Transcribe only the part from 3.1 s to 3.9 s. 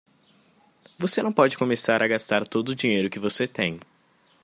você tem.